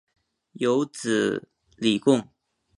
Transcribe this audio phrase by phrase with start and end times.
[0.53, 1.47] 有子
[1.77, 2.27] 李撰。